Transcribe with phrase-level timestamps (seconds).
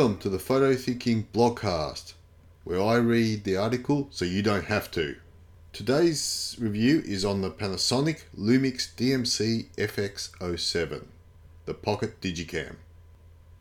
[0.00, 2.14] Welcome to the Photo Thinking blogcast,
[2.64, 5.16] where I read the article so you don't have to.
[5.74, 11.04] Today's review is on the Panasonic Lumix DMC FX07,
[11.66, 12.76] the Pocket Digicam.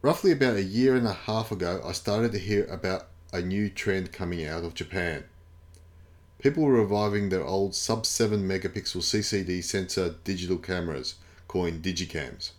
[0.01, 3.69] Roughly about a year and a half ago, I started to hear about a new
[3.69, 5.25] trend coming out of Japan.
[6.41, 11.15] People were reviving their old sub 7 megapixel CCD sensor digital cameras,
[11.49, 12.51] coined digicams.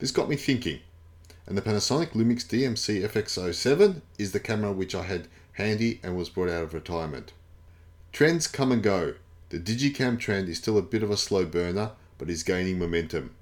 [0.00, 0.80] This got me thinking
[1.46, 6.28] and the Panasonic Lumix DMC FX07 is the camera which I had handy and was
[6.28, 7.32] brought out of retirement.
[8.12, 9.14] Trends come and go.
[9.50, 13.34] The Digicam trend is still a bit of a slow burner, but is gaining momentum,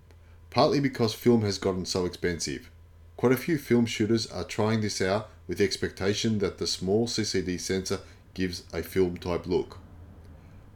[0.51, 2.71] partly because film has gotten so expensive.
[3.17, 7.07] Quite a few film shooters are trying this out with the expectation that the small
[7.07, 8.01] CCD sensor
[8.33, 9.79] gives a film type look.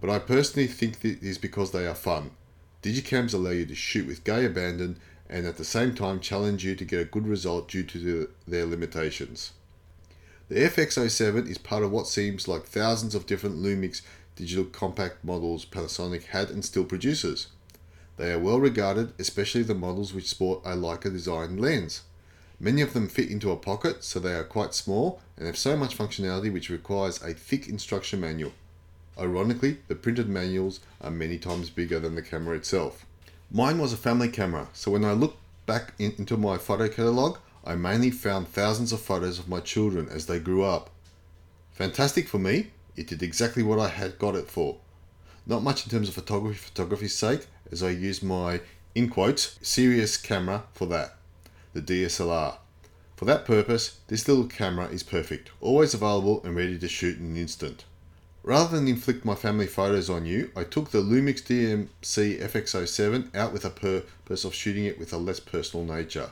[0.01, 2.33] But I personally think this is because they are fun.
[2.83, 4.99] Digicams allow you to shoot with gay abandon
[5.35, 8.31] and at the same time challenge you to get a good result due to the,
[8.47, 9.51] their limitations.
[10.49, 14.03] The FX07 is part of what seems like thousands of different Lumix
[14.37, 17.49] digital compact models Panasonic had and still produces.
[18.17, 22.03] They are well regarded, especially the models which sport a Leica designed lens.
[22.61, 25.77] Many of them fit into a pocket, so they are quite small and have so
[25.77, 28.53] much functionality which requires a thick instruction manual.
[29.19, 33.05] Ironically, the printed manuals are many times bigger than the camera itself.
[33.51, 37.39] Mine was a family camera, so when I look back in, into my photo catalogue,
[37.65, 40.91] I mainly found thousands of photos of my children as they grew up.
[41.73, 44.79] Fantastic for me, it did exactly what I had got it for.
[45.47, 48.61] Not much in terms of photography photography's sake, as I used my,
[48.95, 51.17] in quotes, serious camera for that,
[51.73, 52.57] the DSLR.
[53.17, 57.27] For that purpose, this little camera is perfect, always available and ready to shoot in
[57.27, 57.85] an instant.
[58.45, 63.55] Rather than inflict my family photos on you, I took the Lumix DMC FX07 out
[63.55, 66.29] with a purpose of shooting it with a less personal nature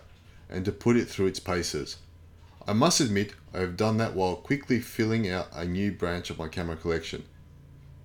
[0.50, 1.96] and to put it through its paces.
[2.68, 6.36] I must admit, I have done that while quickly filling out a new branch of
[6.36, 7.24] my camera collection.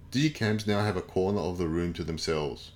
[0.09, 2.71] Digicams now have a corner of the room to themselves.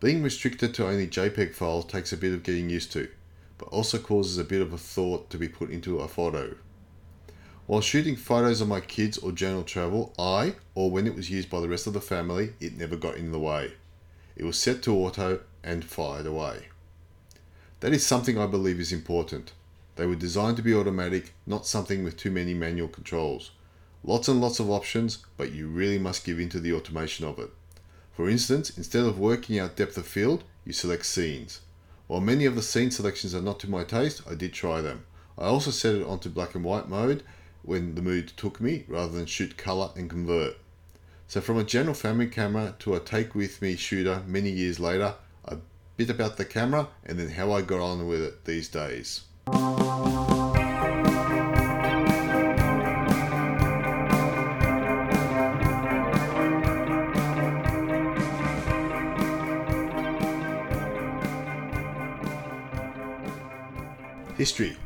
[0.00, 3.08] Being restricted to only JPEG files takes a bit of getting used to,
[3.56, 6.56] but also causes a bit of a thought to be put into a photo.
[7.68, 11.50] While shooting photos of my kids or journal travel, I, or when it was used
[11.50, 13.72] by the rest of the family, it never got in the way.
[14.36, 16.68] It was set to auto and fired away.
[17.80, 19.52] That is something I believe is important.
[19.96, 23.50] They were designed to be automatic, not something with too many manual controls.
[24.02, 27.38] Lots and lots of options, but you really must give in to the automation of
[27.38, 27.50] it.
[28.14, 31.60] For instance, instead of working out depth of field, you select scenes.
[32.06, 35.04] While many of the scene selections are not to my taste, I did try them.
[35.36, 37.22] I also set it onto black and white mode
[37.62, 40.56] when the mood took me rather than shoot color and convert.
[41.26, 45.14] So, from a general family camera to a take with me shooter many years later,
[45.44, 45.58] a
[45.96, 49.22] bit about the camera and then how I got on with it these days.
[64.36, 64.76] History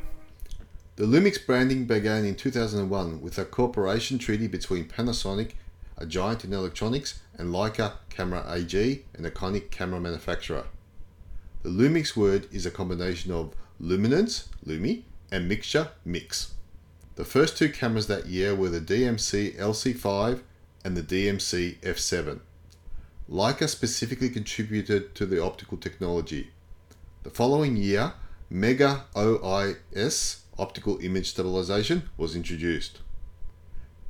[0.96, 5.52] the Lumix branding began in 2001 with a cooperation treaty between Panasonic,
[5.96, 10.64] a giant in electronics, and Leica Camera AG, an iconic camera manufacturer.
[11.62, 16.52] The Lumix word is a combination of luminance, lumi, and mixture, mix.
[17.14, 20.40] The first two cameras that year were the DMC LC5
[20.84, 22.40] and the DMC F7.
[23.30, 26.50] Leica specifically contributed to the optical technology.
[27.22, 28.12] The following year,
[28.50, 33.00] Mega OIS optical image stabilization was introduced.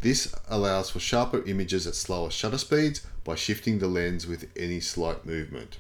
[0.01, 4.81] This allows for sharper images at slower shutter speeds by shifting the lens with any
[4.81, 5.79] slight movement.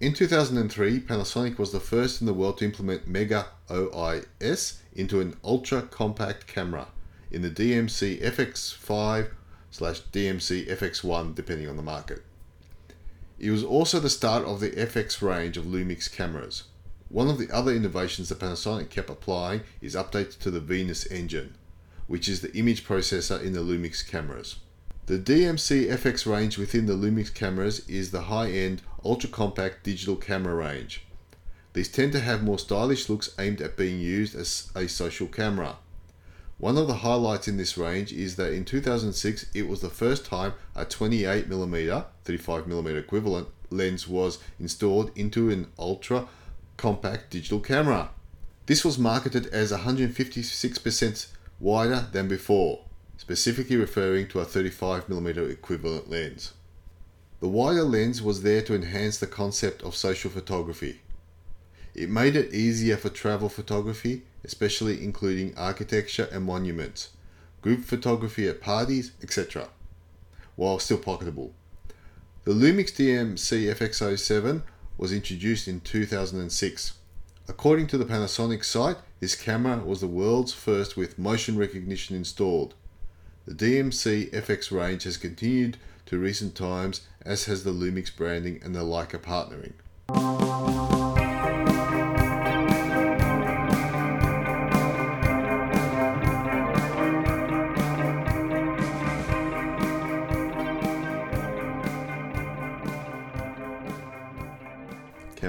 [0.00, 5.36] In 2003, Panasonic was the first in the world to implement Mega OIS into an
[5.42, 6.88] ultra compact camera
[7.30, 9.30] in the DMC FX5
[9.70, 12.22] slash DMC FX1 depending on the market.
[13.38, 16.64] It was also the start of the FX range of Lumix cameras,
[17.08, 21.54] one of the other innovations that Panasonic kept applying is updates to the Venus engine,
[22.06, 24.56] which is the image processor in the Lumix cameras.
[25.06, 31.04] The DMC FX range within the Lumix cameras is the high-end, ultra-compact digital camera range.
[31.74, 35.76] These tend to have more stylish looks aimed at being used as a social camera.
[36.56, 40.24] One of the highlights in this range is that in 2006 it was the first
[40.24, 46.28] time a 28mm, 35mm equivalent lens was installed into an ultra
[46.76, 48.10] compact digital camera.
[48.66, 51.26] This was marketed as 156%
[51.60, 52.84] wider than before,
[53.16, 56.54] specifically referring to a 35mm equivalent lens.
[57.40, 61.00] The wider lens was there to enhance the concept of social photography.
[61.94, 67.10] It made it easier for travel photography, especially including architecture and monuments,
[67.62, 69.68] group photography at parties, etc.,
[70.56, 71.52] while still pocketable.
[72.44, 74.62] The Lumix DMC FX07
[74.96, 76.92] was introduced in 2006.
[77.46, 82.74] According to the Panasonic site, this camera was the world's first with motion recognition installed.
[83.46, 85.76] The DMC FX range has continued
[86.06, 89.74] to recent times, as has the Lumix branding and the Leica partnering.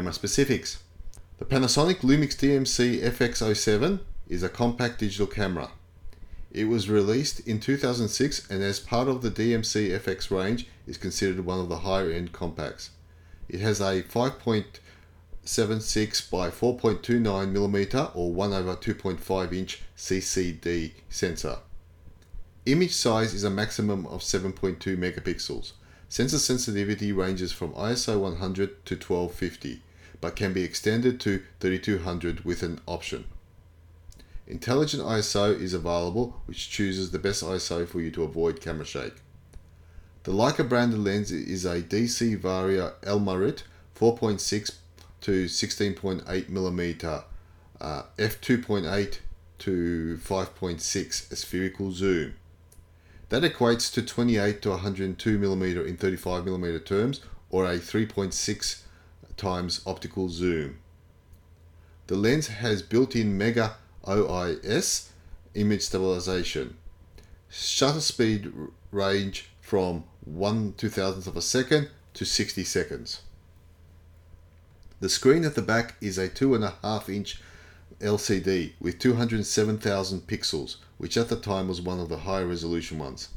[0.06, 0.84] Camera specifics.
[1.40, 5.72] The Panasonic Lumix DMC FX07 is a compact digital camera.
[6.52, 11.44] It was released in 2006 and as part of the DMC FX range is considered
[11.44, 12.92] one of the higher end compacts.
[13.50, 21.58] It has a 5.76 by 4.29 mm or 1 over 2.5 inch CCD sensor.
[22.68, 25.72] Image size is a maximum of 7.2 megapixels.
[26.10, 29.82] Sensor sensitivity ranges from ISO 100 to 1250
[30.22, 33.26] but can be extended to 3200 with an option.
[34.48, 39.16] Intelligent ISO is available, which chooses the best ISO for you to avoid camera shake.
[40.24, 43.64] The Leica branded lens is a DC Vario Elmarit
[44.00, 44.76] 4.6
[45.22, 47.24] to 16.8 mm
[47.82, 49.18] uh, f2.8
[49.60, 52.36] to 5.6 spherical zoom.
[53.30, 58.82] That equates to 28 to 102 mm in 35 mm terms or a 3.6
[59.38, 60.80] times optical zoom.
[62.08, 65.10] The lens has built-in Mega OIS
[65.56, 66.78] image stabilization.
[67.50, 68.52] Shutter speed
[68.92, 73.22] range from 1 2000th of a second to 60 seconds.
[75.00, 77.42] The screen at the back is a 2.5 inch
[78.00, 83.30] LCD with 207,000 pixels, which at the time was one of the higher resolution ones.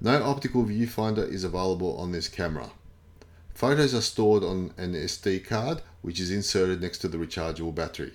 [0.00, 2.70] No optical viewfinder is available on this camera.
[3.60, 8.12] Photos are stored on an SD card which is inserted next to the rechargeable battery.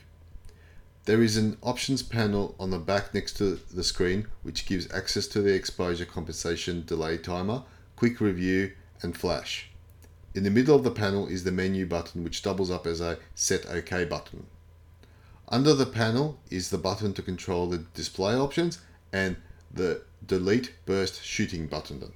[1.04, 5.28] There is an options panel on the back next to the screen which gives access
[5.28, 7.62] to the exposure compensation delay timer,
[7.96, 8.72] quick review
[9.04, 9.70] and flash.
[10.34, 13.20] In the middle of the panel is the menu button which doubles up as a
[13.36, 14.48] set OK button.
[15.50, 18.80] Under the panel is the button to control the display options
[19.14, 19.36] and
[19.72, 22.14] the delete burst shooting button.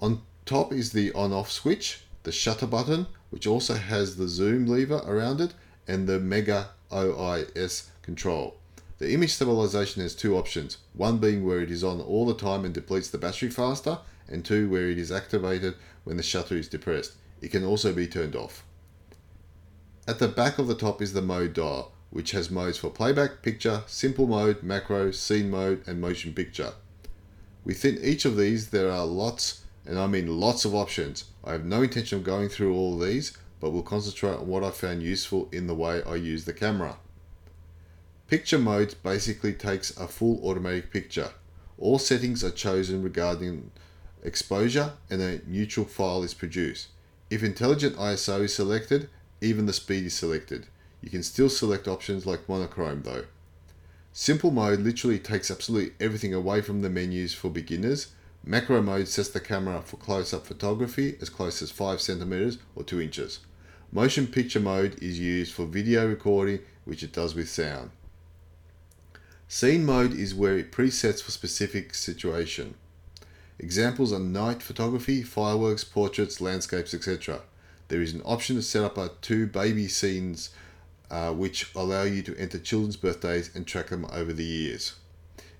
[0.00, 4.66] On top is the on off switch the shutter button, which also has the zoom
[4.66, 5.54] lever around it,
[5.86, 8.58] and the Mega OIS control.
[8.98, 12.66] The image stabilization has two options, one being where it is on all the time
[12.66, 16.68] and depletes the battery faster, and two where it is activated when the shutter is
[16.68, 17.14] depressed.
[17.40, 18.62] It can also be turned off.
[20.06, 23.40] At the back of the top is the mode dial, which has modes for playback,
[23.40, 26.74] picture, simple mode, macro, scene mode, and motion picture.
[27.64, 31.24] Within each of these, there are lots and I mean lots of options.
[31.44, 34.70] I have no intention of going through all these, but will concentrate on what I
[34.70, 36.96] found useful in the way I use the camera.
[38.28, 41.30] Picture mode basically takes a full automatic picture.
[41.78, 43.70] All settings are chosen regarding
[44.22, 46.88] exposure and a neutral file is produced.
[47.30, 49.08] If intelligent ISO is selected,
[49.40, 50.66] even the speed is selected.
[51.00, 53.24] You can still select options like monochrome though.
[54.12, 58.08] Simple mode literally takes absolutely everything away from the menus for beginners
[58.50, 62.98] Macro mode sets the camera for close-up photography as close as 5 centimeters or 2
[62.98, 63.40] inches.
[63.92, 67.90] Motion picture mode is used for video recording, which it does with sound.
[69.48, 72.72] Scene mode is where it presets for specific situation.
[73.58, 77.42] Examples are night photography, fireworks, portraits, landscapes, etc.
[77.88, 80.48] There is an option to set up a two baby scenes
[81.10, 84.94] uh, which allow you to enter children's birthdays and track them over the years.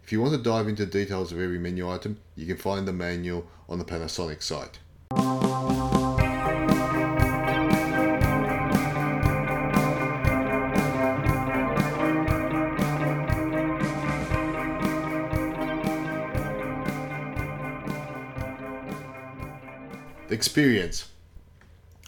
[0.08, 2.94] If you want to dive into details of every menu item, you can find the
[2.94, 4.78] manual on the Panasonic site.
[20.28, 21.10] The experience.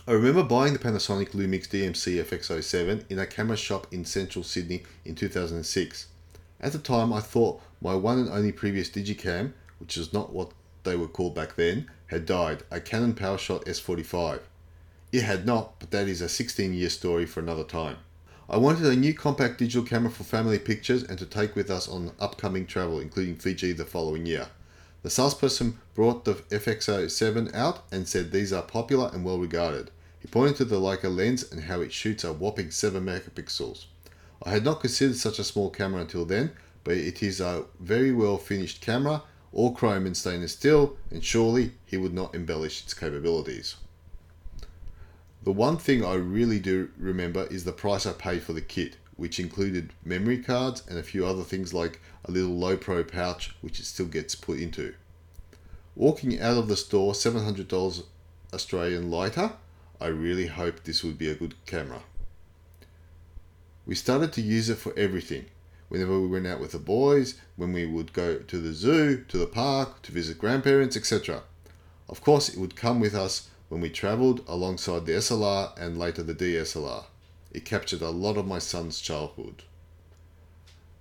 [0.09, 4.85] I remember buying the Panasonic Lumix DMC FX07 in a camera shop in central Sydney
[5.05, 6.07] in 2006.
[6.63, 10.53] At the time, I thought my one and only previous Digicam, which is not what
[10.85, 14.41] they were called back then, had died, a Canon PowerShot S45.
[15.13, 17.97] It had not, but that is a 16 year story for another time.
[18.49, 21.89] I wanted a new compact digital camera for family pictures and to take with us
[21.89, 24.49] on upcoming travel, including Fiji the following year.
[25.03, 29.91] The salesperson brought the FX07 out and said these are popular and well regarded.
[30.19, 33.87] He pointed to the Leica lens and how it shoots a whopping 7 megapixels.
[34.43, 36.53] I had not considered such a small camera until then,
[36.85, 39.23] but it is a very well finished camera,
[39.53, 43.77] all chrome and stainless steel, and surely he would not embellish its capabilities.
[45.43, 48.97] The one thing I really do remember is the price I paid for the kit,
[49.17, 53.81] which included memory cards and a few other things like a little Lowepro pouch, which
[53.81, 54.95] it still gets put into.
[55.97, 58.05] Walking out of the store, $700
[58.53, 59.53] Australian lighter,
[60.01, 62.03] I really hoped this would be a good camera.
[63.87, 65.47] We started to use it for everything.
[65.91, 69.37] Whenever we went out with the boys, when we would go to the zoo, to
[69.37, 71.43] the park, to visit grandparents, etc.
[72.09, 76.23] Of course, it would come with us when we travelled alongside the SLR and later
[76.23, 77.07] the DSLR.
[77.51, 79.65] It captured a lot of my son's childhood.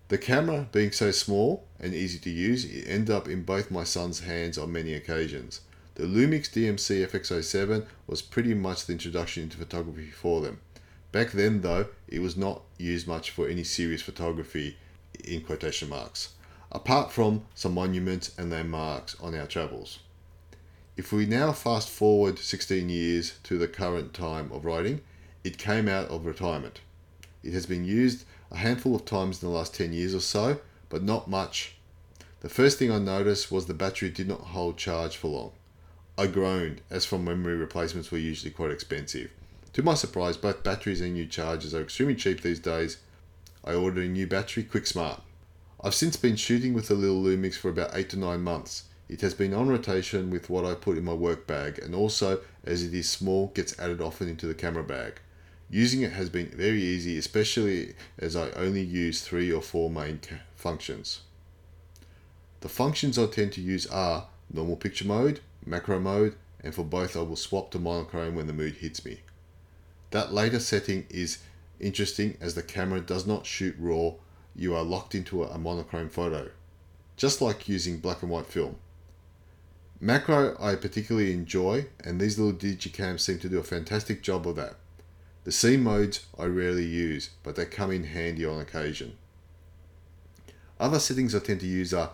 [0.07, 3.83] The camera, being so small and easy to use, it ended up in both my
[3.83, 5.61] son's hands on many occasions.
[5.93, 10.61] The Lumix DMC FX07 was pretty much the introduction into photography for them.
[11.11, 14.77] Back then, though, it was not used much for any serious photography
[15.23, 16.33] in quotation marks,
[16.71, 19.99] apart from some monuments and landmarks on our travels.
[20.97, 25.01] If we now fast forward 16 years to the current time of writing,
[25.43, 26.81] it came out of retirement.
[27.41, 30.59] It has been used a handful of times in the last 10 years or so,
[30.89, 31.75] but not much.
[32.41, 35.51] The first thing I noticed was the battery did not hold charge for long.
[36.17, 39.31] I groaned, as from memory replacements were usually quite expensive.
[39.73, 42.97] To my surprise, both batteries and new chargers are extremely cheap these days.
[43.63, 45.21] I ordered a new battery, QuickSmart.
[45.83, 48.85] I've since been shooting with the little Lumix for about 8 to 9 months.
[49.07, 52.41] It has been on rotation with what I put in my work bag and also,
[52.63, 55.19] as it is small, gets added often into the camera bag.
[55.69, 60.19] Using it has been very easy, especially as I only use three or four main
[60.55, 61.21] functions.
[62.61, 67.15] The functions I tend to use are normal picture mode, macro mode, and for both
[67.15, 69.21] I will swap to monochrome when the mood hits me.
[70.11, 71.39] That later setting is
[71.79, 74.13] interesting as the camera does not shoot raw,
[74.55, 76.49] you are locked into a monochrome photo,
[77.15, 78.77] just like using black and white film.
[80.01, 84.55] Macro I particularly enjoy, and these little digicams seem to do a fantastic job of
[84.55, 84.75] that.
[85.43, 89.17] The scene modes I rarely use, but they come in handy on occasion.
[90.79, 92.11] Other settings I tend to use are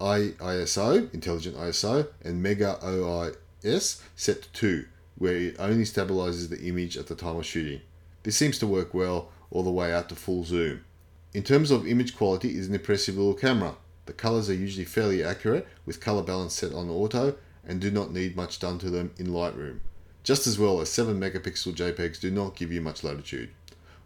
[0.00, 4.84] ISO, Intelligent ISO, and Mega OIS set to 2,
[5.16, 7.80] where it only stabilizes the image at the time of shooting.
[8.22, 10.84] This seems to work well all the way out to full zoom.
[11.32, 13.76] In terms of image quality, it is an impressive little camera.
[14.06, 18.12] The colors are usually fairly accurate with color balance set on auto and do not
[18.12, 19.80] need much done to them in Lightroom.
[20.22, 23.50] Just as well as 7 megapixel JPEGs do not give you much latitude.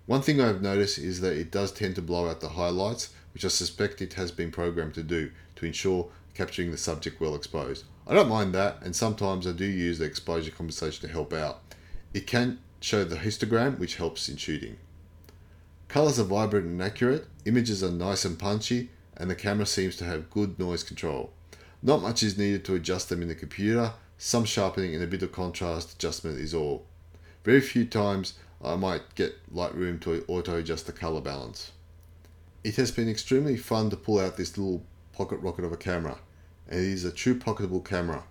[0.06, 3.44] One thing I've noticed is that it does tend to blow out the highlights, which
[3.44, 7.84] I suspect it has been programmed to do to ensure capturing the subject well exposed.
[8.08, 11.60] I don't mind that, and sometimes I do use the exposure compensation to help out.
[12.14, 14.78] It can show the histogram, which helps in shooting.
[15.88, 20.04] Colors are vibrant and accurate, images are nice and punchy, and the camera seems to
[20.04, 21.32] have good noise control.
[21.82, 25.22] Not much is needed to adjust them in the computer, some sharpening and a bit
[25.22, 26.86] of contrast adjustment is all.
[27.44, 28.34] Very few times
[28.64, 31.72] I might get Lightroom to auto adjust the color balance.
[32.64, 36.18] It has been extremely fun to pull out this little pocket rocket of a camera,
[36.68, 38.24] and it is a true pocketable camera.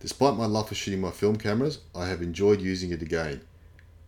[0.00, 3.40] Despite my love for shooting my film cameras, I have enjoyed using it again.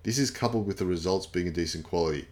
[0.02, 2.26] This is coupled with the results being a decent quality.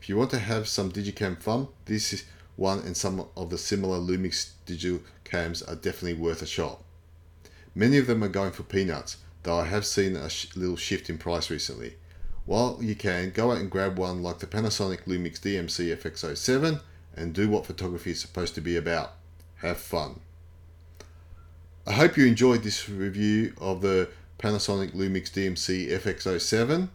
[0.00, 2.24] If you want to have some digicam fun, this is
[2.56, 6.82] one and some of the similar Lumix digital cams are definitely worth a shot.
[7.74, 11.08] Many of them are going for peanuts, though I have seen a sh- little shift
[11.08, 11.94] in price recently.
[12.44, 16.80] While you can, go out and grab one like the Panasonic Lumix DMC FX07
[17.16, 19.12] and do what photography is supposed to be about.
[19.56, 20.20] Have fun.
[21.84, 24.08] I hope you enjoyed this review of the
[24.38, 26.88] Panasonic Lumix DMC FX07.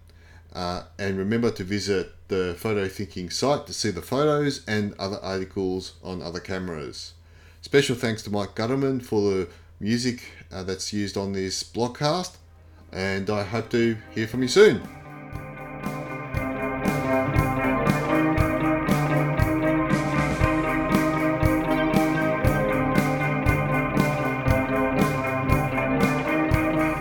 [0.53, 5.19] Uh, and remember to visit the Photo Thinking site to see the photos and other
[5.21, 7.13] articles on other cameras.
[7.61, 9.49] Special thanks to Mike Gutterman for the
[9.81, 12.37] music uh, that's used on this blogcast,
[12.93, 14.96] and I hope to hear from you soon.